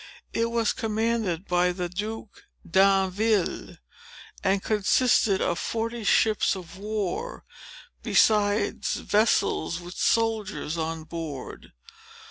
[0.33, 3.77] It was commanded by the Duke d'Anville,
[4.43, 7.45] and consisted of forty ships of war,
[8.01, 11.73] besides vessels with soldiers on board.